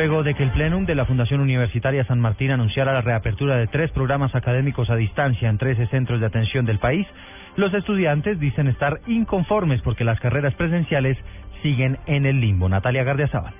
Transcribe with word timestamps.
Luego 0.00 0.22
de 0.22 0.32
que 0.32 0.42
el 0.42 0.50
Plenum 0.52 0.86
de 0.86 0.94
la 0.94 1.04
Fundación 1.04 1.42
Universitaria 1.42 2.06
San 2.06 2.20
Martín 2.20 2.50
anunciara 2.50 2.94
la 2.94 3.02
reapertura 3.02 3.58
de 3.58 3.66
tres 3.66 3.90
programas 3.90 4.34
académicos 4.34 4.88
a 4.88 4.96
distancia 4.96 5.50
en 5.50 5.58
13 5.58 5.88
centros 5.88 6.20
de 6.20 6.26
atención 6.26 6.64
del 6.64 6.78
país, 6.78 7.06
los 7.56 7.74
estudiantes 7.74 8.40
dicen 8.40 8.66
estar 8.68 9.02
inconformes 9.06 9.82
porque 9.82 10.04
las 10.04 10.18
carreras 10.18 10.54
presenciales 10.54 11.18
siguen 11.62 11.98
en 12.06 12.24
el 12.24 12.40
limbo. 12.40 12.66
Natalia 12.66 13.04
Gardiazabal. 13.04 13.52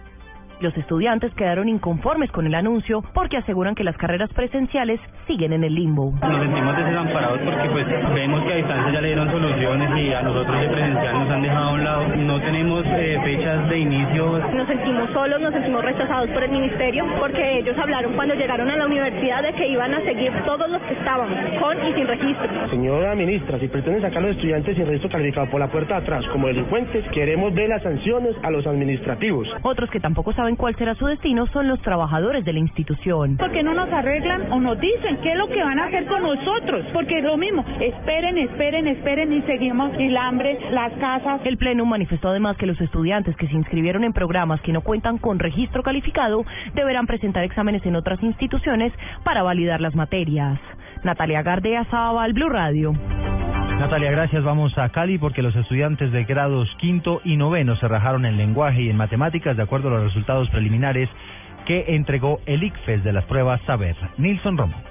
Los 0.61 0.77
estudiantes 0.77 1.33
quedaron 1.37 1.71
inconformes 1.71 2.31
con 2.33 2.45
el 2.45 2.54
anuncio 2.54 3.03
porque 3.15 3.38
aseguran 3.38 3.74
que 3.74 3.83
las 3.83 3.97
carreras 3.97 4.31
presenciales 4.35 5.01
siguen 5.26 5.54
en 5.54 5.65
el 5.65 5.75
limbo. 5.75 6.13
Nos 6.21 6.43
sentimos 6.43 6.76
desamparados 6.76 7.40
porque 7.40 7.69
pues 7.71 7.87
vemos 8.13 8.44
que 8.44 8.53
a 8.53 8.56
distancia 8.56 8.93
ya 8.93 9.01
le 9.01 9.07
dieron 9.08 9.31
soluciones 9.31 9.90
y 9.97 10.12
a 10.12 10.21
nosotros 10.21 10.61
de 10.61 10.69
presencial 10.69 11.19
nos 11.19 11.31
han 11.31 11.43
dejado 11.43 11.65
a 11.65 11.72
un 11.72 11.85
lado. 11.85 12.08
No 12.15 12.40
tenemos 12.40 12.85
eh, 12.88 13.19
fechas 13.25 13.71
de 13.71 13.79
inicio. 13.79 14.38
Nos 14.53 14.69
sentimos 14.69 15.08
solos, 15.15 15.40
nos 15.40 15.54
sentimos 15.54 15.83
rechazados 15.83 16.29
por 16.29 16.45
el 16.45 16.51
ministerio 16.51 17.06
porque 17.19 17.61
ellos 17.61 17.79
hablaron 17.79 18.12
cuando 18.12 18.34
llegaron 18.34 18.69
a 18.69 18.77
la 18.77 18.84
universidad 18.84 19.42
de 19.42 19.55
que 19.55 19.67
iban 19.67 19.95
a 19.95 20.01
seguir 20.03 20.31
todos 20.45 20.69
los 20.69 20.83
que 20.83 20.92
estábamos 20.92 21.39
con 21.59 21.89
y 21.89 21.95
sin 21.95 22.06
registro. 22.06 22.69
Señora 22.69 23.15
ministra, 23.15 23.59
si 23.59 23.69
pretenden 23.69 24.03
sacar 24.03 24.19
a 24.19 24.27
los 24.27 24.37
estudiantes 24.37 24.77
sin 24.77 24.84
registro 24.84 25.09
calificado 25.09 25.48
por 25.48 25.59
la 25.59 25.69
puerta 25.69 25.95
de 25.95 26.03
atrás 26.03 26.27
como 26.31 26.48
delincuentes, 26.48 27.03
queremos 27.12 27.55
ver 27.55 27.70
las 27.70 27.83
sanciones 27.83 28.37
a 28.42 28.51
los 28.51 28.67
administrativos. 28.67 29.48
Otros 29.62 29.89
que 29.89 30.01
tampoco 30.01 30.34
saben 30.34 30.50
cuál 30.57 30.77
será 30.77 30.95
su 30.95 31.07
destino 31.07 31.47
son 31.49 31.69
los 31.69 31.81
trabajadores 31.83 32.45
de 32.45 32.53
la 32.53 32.59
institución. 32.59 33.37
¿Por 33.37 33.51
qué 33.53 33.63
no 33.63 33.75
nos 33.75 33.91
arreglan 33.93 34.53
o 34.53 34.61
nos 34.61 34.79
dicen 34.81 35.19
qué 35.23 35.33
es 35.33 35.39
lo 35.39 35.49
que 35.49 35.63
van 35.63 35.79
a 35.79 35.87
hacer 35.87 36.07
con 36.07 36.23
nosotros? 36.23 36.87
Porque 36.93 37.19
es 37.19 37.25
lo 37.25 37.37
mismo, 37.37 37.65
esperen, 37.81 38.39
esperen, 38.39 38.87
esperen 38.89 39.33
y 39.33 39.43
seguimos 39.43 39.93
el 39.99 40.17
hambre, 40.17 40.59
las 40.71 40.93
casas. 40.95 41.41
El 41.45 41.59
Pleno 41.59 41.85
manifestó 41.85 42.29
además 42.29 42.57
que 42.57 42.67
los 42.67 42.81
estudiantes 42.81 43.37
que 43.37 43.47
se 43.49 43.55
inscribieron 43.55 44.05
en 44.05 44.13
programas 44.13 44.61
que 44.63 44.73
no 44.73 44.83
cuentan 44.83 45.19
con 45.19 45.39
registro 45.39 45.83
calificado 45.83 46.45
deberán 46.75 47.07
presentar 47.07 47.45
exámenes 47.45 47.85
en 47.87 47.97
otras 47.97 48.23
instituciones 48.23 48.93
para 49.25 49.42
validar 49.42 49.81
las 49.81 49.95
materias. 49.95 50.59
Natalia 51.05 51.42
Gardea, 51.42 51.85
Sabal, 51.91 52.33
Blue 52.33 52.48
Radio. 52.48 52.92
Natalia, 53.81 54.11
gracias. 54.11 54.45
Vamos 54.45 54.77
a 54.77 54.91
Cali 54.91 55.17
porque 55.17 55.41
los 55.41 55.56
estudiantes 55.56 56.12
de 56.12 56.25
grados 56.25 56.69
quinto 56.78 57.23
y 57.25 57.39
noveno 57.39 57.77
se 57.77 57.89
rajaron 57.89 58.27
en 58.27 58.36
lenguaje 58.36 58.83
y 58.83 58.91
en 58.91 58.97
matemáticas 58.98 59.56
de 59.56 59.62
acuerdo 59.62 59.89
a 59.89 59.92
los 59.92 60.05
resultados 60.05 60.50
preliminares 60.50 61.09
que 61.64 61.86
entregó 61.95 62.41
el 62.45 62.62
ICFES 62.62 63.03
de 63.03 63.14
las 63.14 63.25
pruebas 63.25 63.58
Saber. 63.62 63.97
Nilson 64.19 64.58
Romo. 64.58 64.89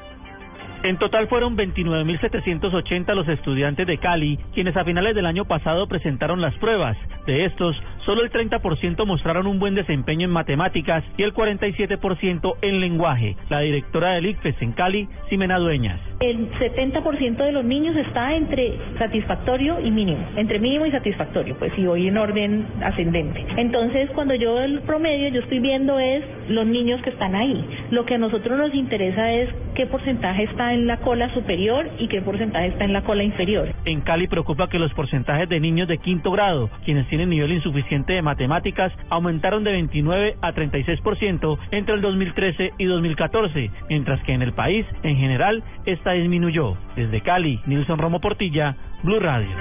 En 0.82 0.98
total 0.98 1.28
fueron 1.28 1.58
29.780 1.58 3.14
los 3.14 3.28
estudiantes 3.28 3.86
de 3.86 3.98
Cali 3.98 4.40
quienes 4.54 4.78
a 4.78 4.86
finales 4.86 5.14
del 5.14 5.26
año 5.26 5.44
pasado 5.44 5.88
presentaron 5.88 6.40
las 6.40 6.56
pruebas. 6.56 6.96
De 7.26 7.46
estos, 7.46 7.76
solo 8.06 8.24
el 8.24 8.32
30% 8.32 9.06
mostraron 9.06 9.46
un 9.46 9.60
buen 9.60 9.76
desempeño 9.76 10.26
en 10.26 10.32
matemáticas 10.32 11.04
y 11.18 11.24
el 11.24 11.34
47% 11.34 12.56
en 12.62 12.80
lenguaje. 12.80 13.36
La 13.50 13.60
directora 13.60 14.12
del 14.12 14.28
ICFES 14.28 14.62
en 14.62 14.72
Cali, 14.72 15.08
Ximena 15.28 15.60
Dueñas. 15.60 16.00
El 16.22 16.50
70% 16.52 17.38
de 17.38 17.52
los 17.52 17.66
niños 17.66 17.96
está 17.98 18.36
entre 18.36 18.78
satisfactorio 18.98 19.80
y 19.82 19.92
mínimo, 19.92 20.26
entre 20.38 20.60
mínimo 20.60 20.86
y 20.86 20.92
satisfactorio, 20.92 21.56
pues 21.60 21.74
si 21.76 21.86
voy 21.86 22.08
en 22.08 22.18
orden 22.18 22.66
ascendente. 22.84 23.46
Entonces, 23.58 24.10
cuando 24.12 24.36
yo 24.36 24.60
el 24.60 24.82
promedio, 24.82 25.30
yo 25.30 25.42
estoy 25.42 25.60
viendo 25.60 26.00
es 26.00 26.24
los 26.50 26.66
niños 26.66 27.02
que 27.02 27.10
están 27.10 27.36
ahí. 27.36 27.66
Lo 27.92 28.06
que 28.06 28.16
a 28.16 28.18
nosotros 28.18 28.58
nos 28.58 28.74
interesa 28.74 29.32
es 29.34 29.50
qué 29.80 29.86
porcentaje 29.86 30.44
está 30.44 30.74
en 30.74 30.88
la 30.88 30.98
cola 30.98 31.34
superior 31.34 31.90
y 32.00 32.10
qué 32.10 32.22
porcentaje 32.22 32.68
está 32.68 32.84
en 32.84 32.92
la 32.92 33.02
cola 33.04 33.24
inferior. 33.24 33.74
En 33.86 34.02
Cali 34.02 34.28
preocupa 34.28 34.68
que 34.68 34.78
los 34.78 34.94
porcentajes 34.94 35.48
de 35.48 35.62
niños 35.62 35.88
de 35.88 36.00
quinto 36.00 36.32
grado, 36.32 36.70
quienes 36.84 37.08
tienen 37.08 37.30
nivel 37.30 37.54
insuficiente 37.54 38.12
de 38.12 38.22
matemáticas, 38.22 38.92
aumentaron 39.10 39.64
de 39.64 39.72
29 39.72 40.36
a 40.42 40.52
36% 40.52 41.58
entre 41.72 41.96
el 41.96 42.02
2013 42.02 42.74
y 42.78 42.86
2014, 42.88 43.72
mientras 43.88 44.22
que 44.24 44.34
en 44.34 44.42
el 44.42 44.52
país, 44.52 44.86
en 45.02 45.16
general, 45.16 45.64
esta 45.86 46.12
disminuyó. 46.12 46.76
Desde 46.98 47.22
Cali, 47.22 47.62
Nilson 47.66 48.00
Romo 48.00 48.20
Portilla, 48.20 48.76
Blue 49.04 49.22
Radio. 49.22 49.56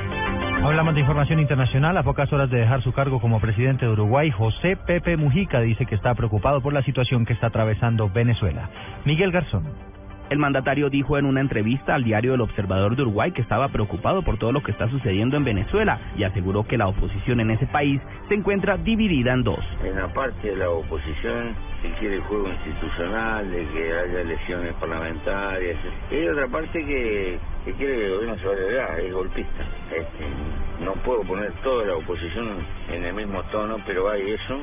Hablamos 0.64 0.94
de 0.96 1.00
información 1.02 1.38
internacional. 1.38 1.96
A 1.96 2.02
pocas 2.02 2.32
horas 2.32 2.50
de 2.50 2.58
dejar 2.58 2.82
su 2.82 2.90
cargo 2.90 3.20
como 3.20 3.38
presidente 3.38 3.86
de 3.86 3.92
Uruguay, 3.92 4.32
José 4.32 4.76
Pepe 4.84 5.16
Mujica 5.16 5.60
dice 5.60 5.86
que 5.86 5.94
está 5.94 6.12
preocupado 6.16 6.60
por 6.60 6.72
la 6.72 6.82
situación 6.82 7.24
que 7.24 7.34
está 7.34 7.46
atravesando 7.46 8.10
Venezuela. 8.10 8.68
Miguel 9.04 9.30
Garzón. 9.30 9.97
El 10.30 10.38
mandatario 10.38 10.90
dijo 10.90 11.16
en 11.16 11.24
una 11.24 11.40
entrevista 11.40 11.94
al 11.94 12.04
diario 12.04 12.34
El 12.34 12.42
Observador 12.42 12.94
de 12.96 13.02
Uruguay 13.02 13.32
que 13.32 13.40
estaba 13.40 13.68
preocupado 13.68 14.22
por 14.22 14.36
todo 14.36 14.52
lo 14.52 14.62
que 14.62 14.72
está 14.72 14.86
sucediendo 14.90 15.38
en 15.38 15.44
Venezuela 15.44 15.98
y 16.18 16.24
aseguró 16.24 16.64
que 16.64 16.76
la 16.76 16.86
oposición 16.86 17.40
en 17.40 17.50
ese 17.50 17.66
país 17.66 17.98
se 18.28 18.34
encuentra 18.34 18.76
dividida 18.76 19.32
en 19.32 19.42
dos. 19.42 19.64
En 19.82 19.96
la 19.96 20.06
parte 20.08 20.50
de 20.50 20.56
la 20.56 20.68
oposición 20.68 21.54
se 21.80 21.90
quiere 21.92 22.16
el 22.16 22.20
juego 22.22 22.46
institucional, 22.46 23.50
de 23.50 23.66
que 23.68 23.92
haya 23.92 24.20
elecciones 24.20 24.74
parlamentarias. 24.74 25.78
Y 26.10 26.26
otra 26.26 26.46
parte 26.48 26.84
que, 26.84 27.38
que 27.64 27.72
quiere 27.72 27.96
que 27.96 28.04
el 28.04 28.12
gobierno 28.16 28.36
se 28.38 28.46
vaya 28.48 28.60
de 28.60 28.74
gas, 28.74 28.98
es 28.98 29.14
golpista. 29.14 29.62
Este, 29.96 30.84
no 30.84 30.92
puedo 31.04 31.22
poner 31.22 31.52
toda 31.62 31.86
la 31.86 31.94
oposición 31.94 32.48
en 32.92 33.04
el 33.04 33.14
mismo 33.14 33.42
tono, 33.44 33.78
pero 33.86 34.10
hay 34.10 34.32
eso. 34.32 34.58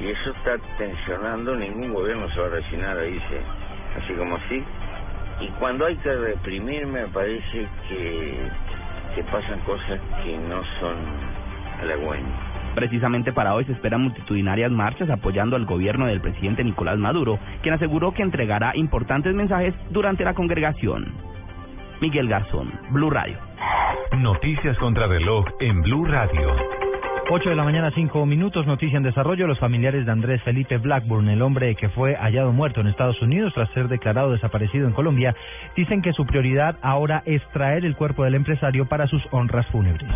Y 0.00 0.08
eso 0.08 0.30
está 0.30 0.56
tensionando, 0.78 1.54
ningún 1.54 1.92
gobierno 1.92 2.26
se 2.30 2.40
va 2.40 2.46
a 2.46 2.50
resignar 2.50 2.98
a 2.98 3.02
así 3.02 4.14
como 4.14 4.36
así. 4.36 4.64
Cuando 5.64 5.86
hay 5.86 5.96
que 5.96 6.14
reprimir 6.14 6.86
me 6.86 7.06
parece 7.06 7.66
que, 7.88 8.34
que 9.14 9.24
pasan 9.24 9.58
cosas 9.60 9.98
que 10.22 10.36
no 10.36 10.62
son 10.78 10.94
halagüeñas. 11.80 12.74
Precisamente 12.74 13.32
para 13.32 13.54
hoy 13.54 13.64
se 13.64 13.72
esperan 13.72 14.02
multitudinarias 14.02 14.70
marchas 14.70 15.08
apoyando 15.08 15.56
al 15.56 15.64
gobierno 15.64 16.06
del 16.06 16.20
presidente 16.20 16.62
Nicolás 16.62 16.98
Maduro, 16.98 17.38
quien 17.62 17.74
aseguró 17.74 18.12
que 18.12 18.20
entregará 18.20 18.76
importantes 18.76 19.34
mensajes 19.34 19.72
durante 19.88 20.22
la 20.22 20.34
congregación. 20.34 21.14
Miguel 22.02 22.28
Garzón, 22.28 22.70
Blue 22.90 23.08
Radio. 23.08 23.38
Noticias 24.18 24.76
contra 24.76 25.06
reloj 25.06 25.46
en 25.60 25.80
Blue 25.80 26.04
Radio. 26.04 26.83
8 27.30 27.48
de 27.48 27.56
la 27.56 27.64
mañana, 27.64 27.90
5 27.94 28.26
minutos, 28.26 28.66
noticia 28.66 28.98
en 28.98 29.02
desarrollo. 29.02 29.46
Los 29.46 29.58
familiares 29.58 30.04
de 30.04 30.12
Andrés 30.12 30.42
Felipe 30.42 30.76
Blackburn, 30.76 31.30
el 31.30 31.40
hombre 31.40 31.74
que 31.74 31.88
fue 31.88 32.14
hallado 32.16 32.52
muerto 32.52 32.82
en 32.82 32.86
Estados 32.86 33.20
Unidos 33.22 33.54
tras 33.54 33.70
ser 33.70 33.88
declarado 33.88 34.32
desaparecido 34.32 34.86
en 34.86 34.92
Colombia, 34.92 35.34
dicen 35.74 36.02
que 36.02 36.12
su 36.12 36.26
prioridad 36.26 36.76
ahora 36.82 37.22
es 37.24 37.40
traer 37.54 37.86
el 37.86 37.96
cuerpo 37.96 38.24
del 38.24 38.34
empresario 38.34 38.84
para 38.86 39.06
sus 39.06 39.22
honras 39.30 39.66
fúnebres. 39.68 40.06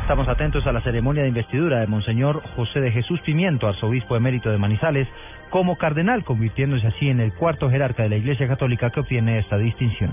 Estamos 0.00 0.26
atentos 0.26 0.66
a 0.66 0.72
la 0.72 0.80
ceremonia 0.80 1.22
de 1.22 1.28
investidura 1.28 1.78
de 1.78 1.86
Monseñor 1.86 2.42
José 2.56 2.80
de 2.80 2.90
Jesús 2.90 3.20
Pimiento, 3.20 3.68
arzobispo 3.68 4.16
emérito 4.16 4.50
de 4.50 4.58
Manizales, 4.58 5.06
como 5.48 5.76
cardenal, 5.76 6.24
convirtiéndose 6.24 6.88
así 6.88 7.08
en 7.08 7.20
el 7.20 7.32
cuarto 7.34 7.70
jerarca 7.70 8.02
de 8.02 8.08
la 8.08 8.16
Iglesia 8.16 8.48
Católica 8.48 8.90
que 8.90 9.00
obtiene 9.00 9.38
esta 9.38 9.58
distinción. 9.58 10.10